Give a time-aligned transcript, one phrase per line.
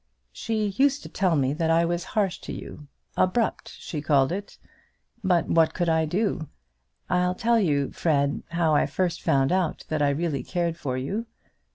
[0.31, 4.57] "She used to tell me that I was harsh to you; abrupt, she called it.
[5.23, 6.49] But what could I do?
[7.07, 11.27] I'll tell you, Fred, how I first found out that I really cared for you.